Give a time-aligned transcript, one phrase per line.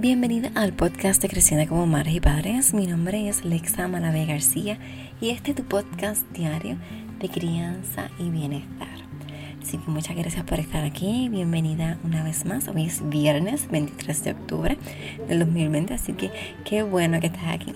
[0.00, 2.72] Bienvenida al podcast de Creciendo como Madres y Padres.
[2.72, 4.78] Mi nombre es Lexa Manabe García
[5.20, 6.78] y este es tu podcast diario
[7.18, 8.88] de crianza y bienestar.
[9.62, 11.28] Así que muchas gracias por estar aquí.
[11.28, 12.66] Bienvenida una vez más.
[12.68, 14.78] Hoy es viernes 23 de octubre
[15.28, 16.30] del 2020, así que
[16.64, 17.74] qué bueno que estás aquí.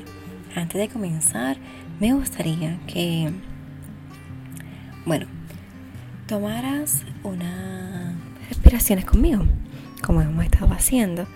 [0.57, 1.59] Antes de comenzar,
[2.01, 3.31] me gustaría que,
[5.05, 5.27] bueno,
[6.27, 8.15] tomaras unas
[8.49, 9.45] respiraciones conmigo,
[10.01, 11.27] como hemos estado haciendo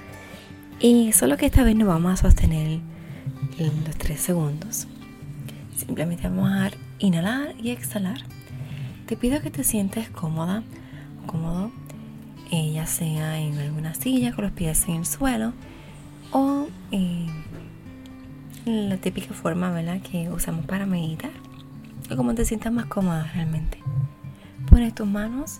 [0.80, 2.80] y solo que esta vez no vamos a sostener
[3.58, 4.86] los tres segundos.
[5.76, 8.20] Simplemente vamos a inhalar y exhalar.
[9.06, 10.62] Te pido que te sientes cómoda
[11.22, 11.72] o cómodo,
[12.52, 15.52] eh, ya sea en alguna silla con los pies en el suelo
[16.30, 17.26] o en
[18.64, 20.00] la típica forma ¿verdad?
[20.00, 21.30] que usamos para meditar
[22.10, 23.78] o como te sientas más cómoda realmente.
[24.70, 25.58] Pones tus manos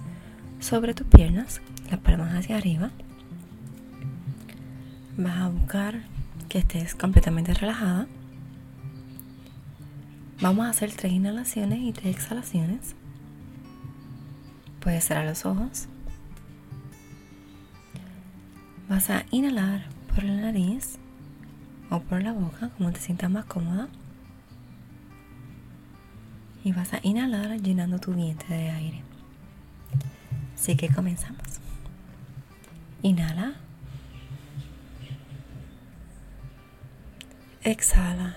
[0.60, 1.60] sobre tus piernas,
[1.91, 2.91] las palmas hacia arriba
[5.19, 6.03] vas a buscar
[6.49, 8.06] que estés completamente relajada.
[10.41, 12.95] Vamos a hacer tres inhalaciones y tres exhalaciones.
[14.81, 15.89] Puedes cerrar los ojos.
[18.89, 20.99] Vas a inhalar por la nariz
[21.91, 23.89] o por la boca, como te sientas más cómoda.
[26.65, 29.03] Y vas a inhalar llenando tu vientre de aire.
[30.55, 31.61] Así que comenzamos.
[33.03, 33.68] Inhala.
[37.69, 38.34] Exhala.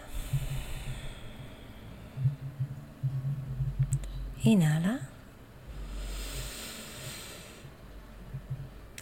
[4.44, 5.00] Inhala.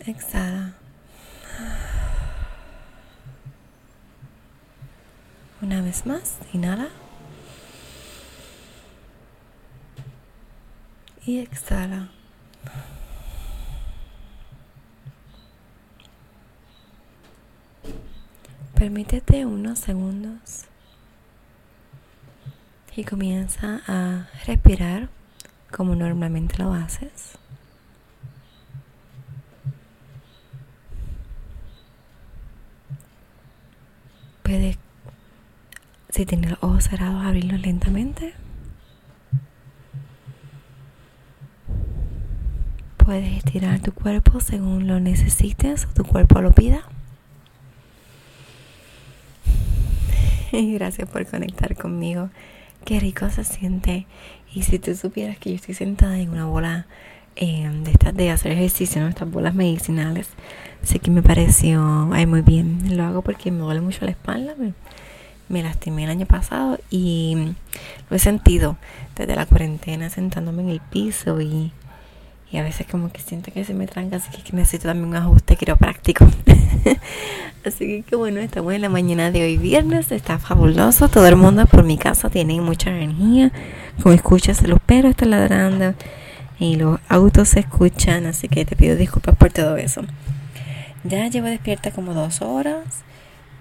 [0.06, 0.74] Exhala.
[5.64, 6.90] Una vez más, inhala.
[11.26, 12.10] Y exhala.
[18.80, 20.64] Permítete unos segundos
[22.96, 25.10] y comienza a respirar
[25.70, 27.38] como normalmente lo haces.
[34.44, 34.78] Puedes,
[36.08, 38.34] si tienes los ojos cerrados, abrirlos lentamente.
[42.96, 46.86] Puedes estirar tu cuerpo según lo necesites o tu cuerpo lo pida.
[50.10, 50.39] y
[50.74, 52.30] gracias por conectar conmigo.
[52.86, 54.08] Qué rico se siente.
[54.54, 56.88] Y si tú supieras que yo estoy sentada en una bola
[57.36, 59.08] em, de estas de hacer ejercicio, ¿no?
[59.08, 60.30] estas bolas medicinales,
[60.82, 62.98] sé que me pareció ay, muy bien.
[62.98, 64.56] Lo hago porque me duele mucho la espalda.
[65.50, 67.54] Me, lastimé el año pasado y
[68.10, 68.78] lo he sentido
[69.16, 71.72] desde la cuarentena sentándome en el piso y
[72.52, 75.16] y a veces como que siento que se me tranca, así que necesito también un
[75.16, 76.26] ajuste quiropráctico.
[77.66, 81.66] así que bueno, estamos en la mañana de hoy viernes, está fabuloso, todo el mundo
[81.66, 83.52] por mi casa tiene mucha energía,
[84.02, 85.94] como escuchas los perros están ladrando
[86.60, 90.02] y los autos se escuchan, así que te pido disculpas por todo eso.
[91.04, 93.04] Ya llevo despierta como dos horas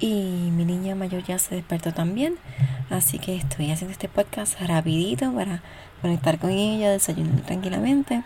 [0.01, 2.37] y mi niña mayor ya se despertó también,
[2.91, 5.63] así que estoy haciendo este podcast rapidito para
[6.03, 8.23] conectar con ella, desayunar tranquilamente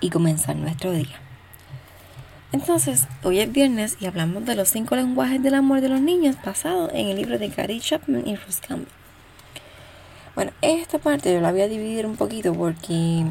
[0.00, 1.31] y comenzar nuestro día.
[2.52, 6.36] Entonces, hoy es viernes y hablamos de los cinco lenguajes del amor de los niños
[6.44, 8.92] basado en el libro de Gary Chapman y Russ Campbell.
[10.34, 13.24] Bueno, esta parte yo la voy a dividir un poquito porque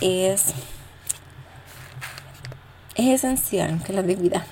[0.00, 0.54] es,
[2.94, 4.46] es esencial que la vida.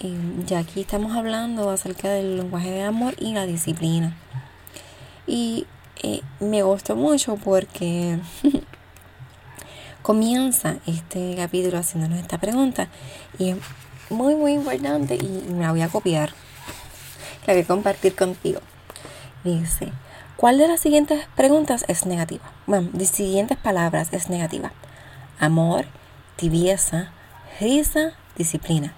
[0.00, 4.16] Y ya aquí estamos hablando acerca del lenguaje de amor y la disciplina.
[5.28, 5.66] Y
[6.02, 8.18] eh, me gustó mucho porque
[10.06, 12.86] comienza este capítulo haciéndonos esta pregunta
[13.40, 13.56] y es
[14.08, 16.30] muy muy importante y me la voy a copiar.
[17.44, 18.60] La voy a compartir contigo.
[19.42, 19.90] Dice,
[20.36, 22.44] ¿cuál de las siguientes preguntas es negativa?
[22.68, 24.70] Bueno, de siguientes palabras es negativa.
[25.40, 25.86] Amor,
[26.36, 27.10] tibieza,
[27.58, 28.94] risa, disciplina.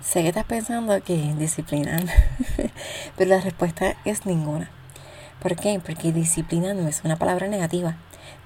[0.00, 2.00] Sé que estás pensando que disciplina,
[3.16, 4.68] pero la respuesta es ninguna.
[5.42, 5.80] ¿Por qué?
[5.84, 7.96] Porque disciplina no es una palabra negativa.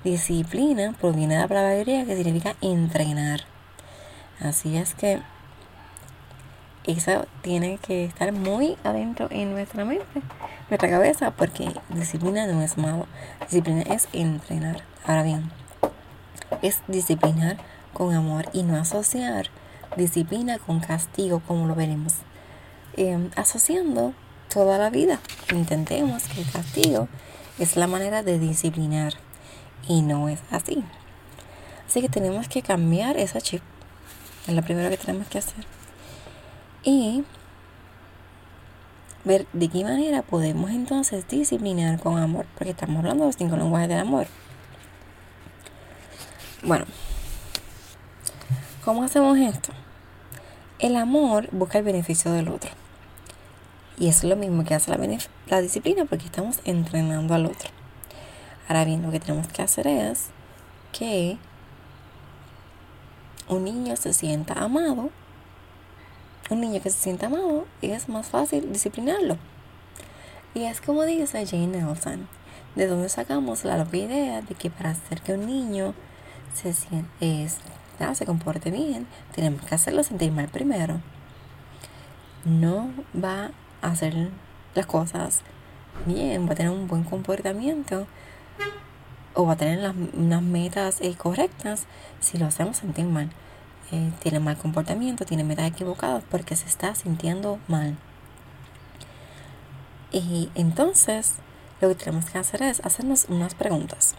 [0.02, 3.40] Disciplina proviene de la palabra griega que significa entrenar.
[4.40, 5.20] Así es que
[6.84, 10.22] eso tiene que estar muy adentro en nuestra mente,
[10.70, 13.06] nuestra cabeza, porque disciplina no es malo.
[13.40, 14.82] Disciplina es entrenar.
[15.04, 15.50] Ahora bien,
[16.62, 17.58] es disciplinar
[17.92, 19.50] con amor y no asociar
[19.96, 22.14] disciplina con castigo, como lo veremos.
[22.96, 24.14] Em, asociando
[24.56, 25.20] toda la vida.
[25.52, 27.08] Intentemos que el castigo
[27.58, 29.12] es la manera de disciplinar
[29.86, 30.82] y no es así.
[31.86, 33.60] Así que tenemos que cambiar esa chip.
[34.46, 35.66] Es lo primero que tenemos que hacer.
[36.84, 37.22] Y
[39.24, 43.58] ver de qué manera podemos entonces disciplinar con amor, porque estamos hablando de los cinco
[43.58, 44.26] lenguajes del amor.
[46.62, 46.86] Bueno,
[48.82, 49.74] ¿cómo hacemos esto?
[50.78, 52.85] El amor busca el beneficio del otro.
[53.98, 57.70] Y es lo mismo que hace la, disciplina porque estamos entrenando al otro.
[58.68, 60.26] Ahora bien, lo que tenemos que hacer es
[60.92, 61.38] que
[63.48, 65.10] un niño se sienta amado.
[66.50, 69.38] Un niño que se sienta amado es más fácil disciplinarlo.
[70.54, 72.28] Y es como dice Jane Nelson,
[72.74, 75.94] de donde sacamos la loca idea de que para hacer que un niño
[76.54, 76.70] se,
[77.20, 77.58] es,
[78.14, 81.00] se comporte bien, tenemos que hacerlo sentir mal primero.
[82.44, 83.50] No va
[83.90, 84.30] hacer
[84.74, 85.42] las cosas
[86.04, 88.06] bien, va a tener un buen comportamiento
[89.34, 91.86] o va a tener las, unas metas eh, correctas
[92.20, 93.30] si lo hacemos sentir mal.
[93.92, 97.96] Eh, tiene mal comportamiento, tiene metas equivocadas porque se está sintiendo mal.
[100.10, 101.34] Y entonces
[101.80, 104.14] lo que tenemos que hacer es hacernos unas preguntas.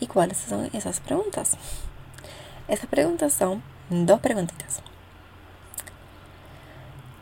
[0.00, 1.56] ¿Y cuáles son esas preguntas?
[2.68, 4.82] Esas preguntas son dos preguntitas.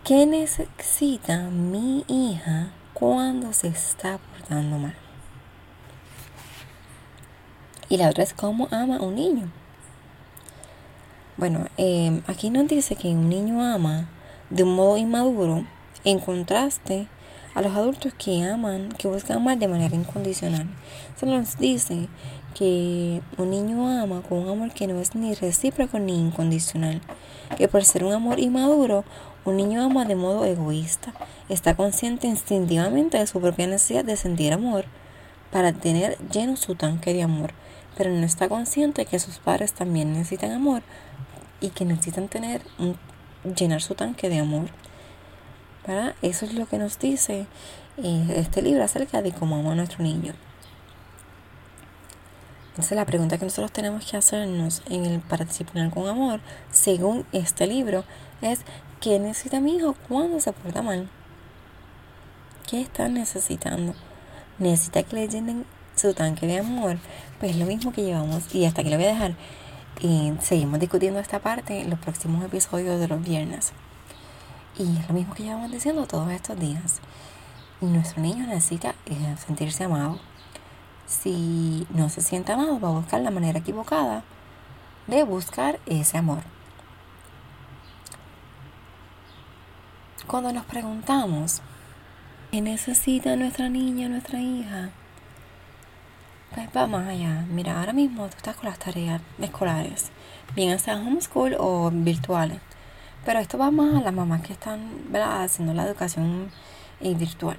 [0.05, 4.97] ¿Qué necesita mi hija cuando se está portando mal?
[7.89, 9.49] Y la otra es cómo ama un niño.
[11.37, 14.09] Bueno, em, aquí nos dice que un niño ama
[14.51, 15.65] de un modo inmaduro
[16.03, 17.07] en contraste
[17.55, 20.67] a los adultos que aman, que buscan amar de manera incondicional.
[21.15, 22.09] Se nos dice
[22.57, 27.01] que un niño ama con un amor que no es ni recíproco ni incondicional,
[27.57, 29.05] que por ser un amor inmaduro,
[29.45, 31.13] un niño ama de modo egoísta,
[31.49, 34.85] está consciente instintivamente de su propia necesidad de sentir amor
[35.51, 37.53] para tener lleno su tanque de amor,
[37.97, 40.83] pero no está consciente que sus padres también necesitan amor
[41.61, 42.63] y que necesitan tener
[43.57, 44.69] llenar su tanque de amor.
[46.23, 47.47] Eso es lo que nos dice
[47.97, 50.33] eh, este libro acerca de cómo ama a nuestro niño.
[52.71, 56.41] Entonces la pregunta que nosotros tenemos que hacernos en el para disciplinar con amor,
[56.71, 58.05] según este libro,
[58.41, 58.61] es
[59.03, 61.11] ¿qué necesita mi hijo cuando se porta mal?
[62.71, 63.95] ¿Qué está necesitando?
[64.59, 65.67] ¿Necesita que le llenen
[65.97, 66.99] su tanque de amor?
[67.41, 69.35] Pues lo mismo que llevamos, y hasta aquí lo voy a dejar.
[70.01, 73.73] Y seguimos discutiendo esta parte en los próximos episodios de los viernes.
[74.79, 77.01] Y es lo mismo que llevamos diciendo todos estos días.
[77.81, 80.21] Nuestro niño necesita eh, sentirse amado
[81.09, 84.23] si no se siente amado, va a buscar la manera equivocada
[85.09, 86.43] de buscar ese amor.
[90.27, 91.61] Cuando nos preguntamos,
[92.51, 94.91] ¿qué necesita nuestra niña, nuestra hija?
[96.55, 97.45] Pues va más allá.
[97.51, 100.11] Mira, ahora mismo tú estás con las tareas escolares,
[100.55, 102.61] bien sean homeschool o virtuales.
[103.25, 104.81] Pero esto va más a las mamás que están
[105.15, 106.51] haciendo la educación
[107.01, 107.57] eh, virtual.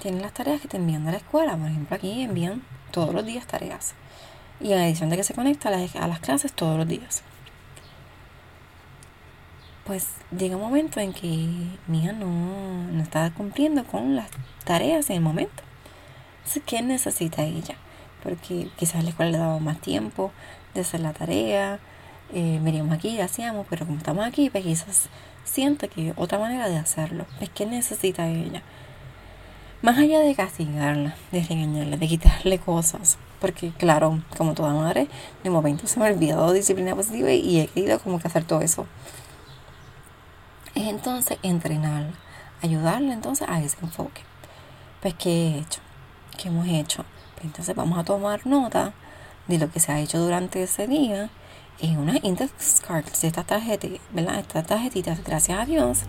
[0.00, 1.56] Tienen las tareas que te envían de la escuela.
[1.56, 3.94] Por ejemplo, aquí envían todos los días tareas.
[4.60, 7.22] Y en adición de que se conecta a las, clases todos los días.
[9.84, 11.28] Pues llega un momento en que
[11.86, 14.30] mi hija no, no está cumpliendo con las
[14.64, 15.62] tareas en el momento.
[16.38, 17.76] Entonces, ¿qué necesita ella?
[18.22, 20.32] Porque quizás la escuela le daba más tiempo
[20.72, 21.78] de hacer la tarea,
[22.32, 25.08] eh, veníamos aquí hacíamos, pero como estamos aquí, pues quizás
[25.44, 27.26] siente que otra manera de hacerlo.
[27.40, 28.62] Es que necesita ella.
[29.82, 35.08] Más allá de castigarla, de regañarla, de quitarle cosas, porque claro, como toda madre,
[35.42, 38.62] de momento se me ha olvidado disciplina positiva y he querido como que hacer todo
[38.62, 38.86] eso.
[40.74, 42.14] Es entonces entrenarla,
[42.60, 44.22] ayudarla entonces a ese enfoque.
[45.00, 45.80] Pues, ¿qué he hecho?
[46.36, 47.04] ¿Qué hemos hecho?
[47.34, 48.92] Pues entonces vamos a tomar nota
[49.46, 51.30] de lo que se ha hecho durante ese día
[51.78, 54.40] en una index card de estas tarjetas, ¿verdad?
[54.40, 56.00] Estas tarjetitas, gracias a Dios.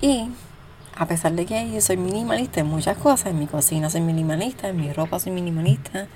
[0.00, 0.30] Y
[0.96, 4.68] a pesar de que yo soy minimalista en muchas cosas, en mi cocina soy minimalista,
[4.68, 6.06] en mi ropa soy minimalista,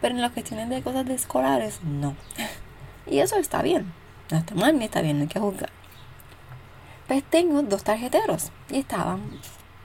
[0.00, 2.16] pero en las cuestiones de cosas de escolares, no.
[3.06, 3.92] Y eso está bien,
[4.30, 5.70] no está mal ni está bien, no hay que juzgar.
[7.06, 9.20] Pues tengo dos tarjeteros y estaban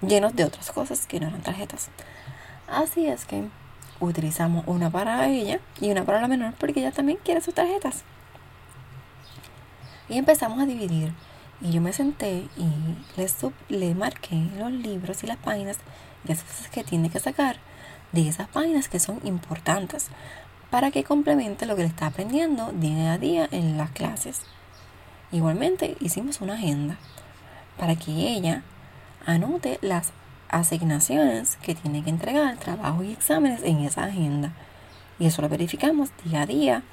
[0.02, 1.90] llenos de otras cosas que no eran tarjetas.
[2.68, 3.44] Así es que
[4.00, 8.04] utilizamos una para ella y una para la menor porque ella también quiere sus tarjetas.
[10.08, 11.14] Y empezamos a dividir
[11.62, 13.28] y yo me senté y le,
[13.68, 15.78] le marqué los libros y las páginas
[16.24, 17.58] y las cosas que tiene que sacar
[18.12, 20.08] de esas páginas que son importantes
[20.70, 24.42] para que complemente lo que le está aprendiendo día a día en las clases.
[25.32, 26.98] Igualmente hicimos una agenda
[27.78, 28.64] para que ella
[29.26, 30.12] anote las
[30.50, 34.52] asignaciones que tiene que entregar, trabajo y exámenes en esa agenda.
[35.20, 36.84] Y eso lo verificamos día a día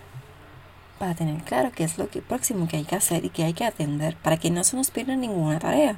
[0.98, 3.54] para tener claro qué es lo que próximo que hay que hacer y qué hay
[3.54, 5.96] que atender para que no se nos pierda ninguna tarea.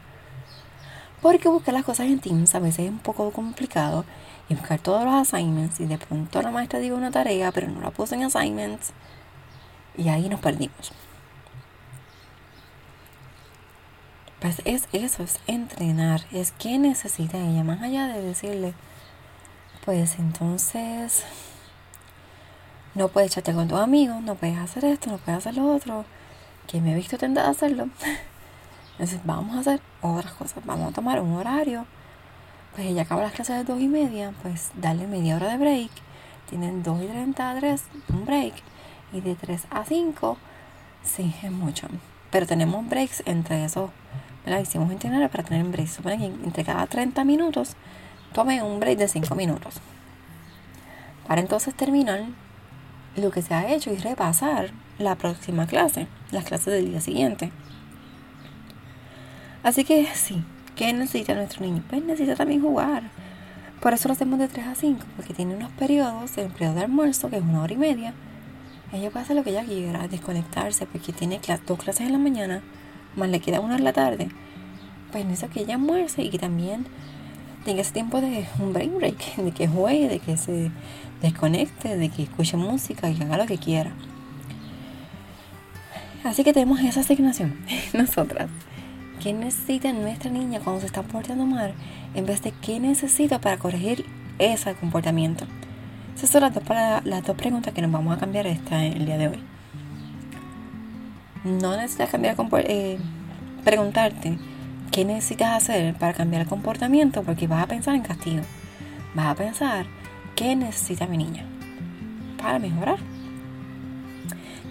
[1.21, 4.05] Porque buscar las cosas en Teams a veces es un poco complicado
[4.49, 7.81] y buscar todos los assignments y de pronto la maestra diga una tarea pero no
[7.81, 8.93] la puso en assignments
[9.97, 10.93] y ahí nos perdimos.
[14.41, 18.73] Pues es eso, es entrenar, es que necesita ella, más allá de decirle,
[19.85, 21.25] pues entonces
[22.95, 26.05] no puedes echarte con tus amigos, no puedes hacer esto, no puedes hacer lo otro,
[26.69, 27.89] que me he visto tentar a hacerlo.
[28.93, 31.87] Entonces vamos a hacer otras cosas, vamos a tomar un horario.
[32.75, 35.91] Pues ella acaba las clases de dos y media, pues darle media hora de break.
[36.49, 38.55] Tienen dos y treinta a tres, un break.
[39.13, 40.37] Y de tres a cinco,
[41.05, 41.89] sí, es mucho.
[42.31, 43.91] Pero tenemos breaks entre esos
[44.49, 45.89] la hicimos entrenar para tener un break.
[45.89, 47.75] Supone que entre cada 30 minutos
[48.33, 49.75] tome un break de 5 minutos.
[51.27, 52.25] Para entonces terminar
[53.17, 57.53] lo que se ha hecho y repasar la próxima clase, las clases del día siguiente.
[59.63, 60.43] Así que sí,
[60.77, 61.83] ¿qué necesita nuestro niño?
[61.89, 63.03] Pues necesita también jugar.
[63.81, 66.83] Por eso lo hacemos de 3 a 5, porque tiene unos periodos, el periodo de
[66.83, 68.15] almuerzo, que es una hora y media.
[68.93, 72.63] Ella puede hacer lo que ella quiera, desconectarse, porque tiene dos clases en la mañana
[73.19, 74.29] más le queda una en la tarde,
[75.13, 76.87] pues eso que ella almuerce y que también
[77.65, 80.71] tenga ese tiempo de un break break, de que juegue, de que se
[81.21, 83.93] desconecte, de que escuche música y haga lo que quiera.
[86.25, 87.57] Así que tenemos esa asignación,
[87.93, 88.49] nosotras.
[89.23, 91.75] ¿Qué necesita nuestra niña cuando se está portando mal?
[92.15, 94.07] En vez de qué necesita para corregir
[94.39, 95.45] ese comportamiento.
[96.19, 96.65] Esas son las dos,
[97.05, 99.39] las dos preguntas que nos vamos a cambiar esta, el día de hoy
[101.45, 102.99] no necesitas cambiar eh,
[103.65, 104.39] preguntarte
[104.91, 108.43] qué necesitas hacer para cambiar el comportamiento porque vas a pensar en castigo.
[109.15, 109.87] Vas a pensar
[110.35, 111.45] qué necesita mi niña
[112.41, 112.99] para mejorar.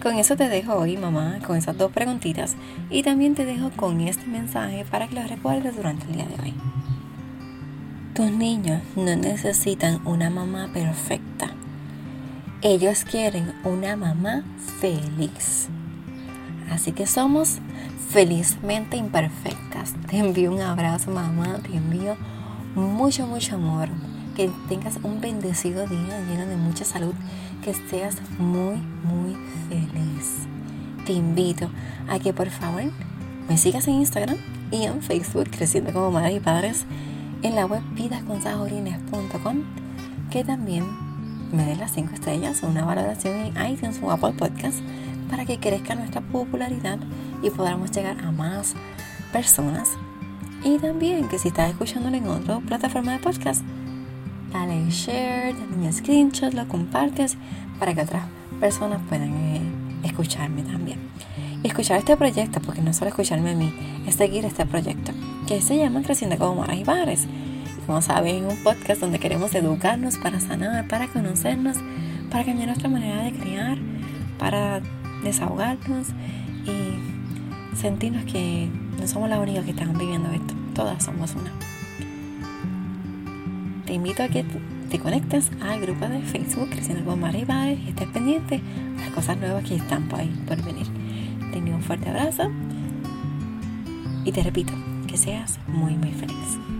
[0.02, 2.54] Con eso te dejo hoy, mamá, con esas dos preguntitas
[2.88, 6.42] y también te dejo con este mensaje para que lo recuerdes durante el día de
[6.42, 6.54] hoy.
[8.18, 11.52] Tus niños no necesitan una mamá perfecta.
[12.62, 14.42] Ellos quieren una mamá
[14.80, 15.68] feliz.
[16.68, 17.58] Así que somos
[18.10, 19.94] felizmente imperfectas.
[20.10, 21.60] Te envío un abrazo, mamá.
[21.62, 22.16] Te envío
[22.74, 23.88] mucho, mucho amor.
[24.34, 27.14] Que tengas un bendecido día lleno de mucha salud.
[27.62, 29.36] Que seas muy, muy
[29.68, 30.38] feliz.
[31.06, 31.70] Te invito
[32.08, 32.82] a que por favor
[33.48, 34.38] me sigas en Instagram
[34.72, 36.84] y en Facebook, Creciendo como Madres y Padres,
[37.42, 39.56] en la web vidasconsajorines.com,
[40.30, 40.84] que también
[41.52, 44.78] me des las 5 estrellas o una valoración en iTunes o Apple Podcast
[45.30, 46.98] para que crezca nuestra popularidad
[47.42, 48.74] y podamos llegar a más
[49.32, 49.90] personas.
[50.64, 53.62] Y también que si estás escuchándolo en otra plataforma de podcast,
[54.52, 57.36] dale share, dale un screenshot, lo compartes
[57.78, 58.24] para que otras
[58.58, 59.60] personas puedan eh,
[60.02, 60.98] escucharme también.
[61.62, 63.72] Escuchar este proyecto, porque no solo escucharme a mí,
[64.06, 65.12] es seguir este proyecto,
[65.48, 67.26] que se llama Creciendo como Maras y Bares.
[67.86, 71.78] Como saben, es un podcast donde queremos educarnos para sanar, para conocernos,
[72.30, 73.78] para cambiar nuestra manera de criar,
[74.38, 74.82] para
[75.24, 76.08] desahogarnos
[76.66, 78.68] y sentirnos que
[79.00, 80.52] no somos las únicas que están viviendo esto.
[80.74, 81.50] Todas somos una.
[83.86, 84.44] Te invito a que
[84.90, 88.60] te conectes al grupo de Facebook Creciendo con María y y estés pendiente
[88.98, 90.86] a las cosas nuevas que están por ahí por venir.
[91.52, 92.50] Te envío un fuerte abrazo
[94.26, 94.74] y te repito
[95.18, 96.77] seas muy muy feliz.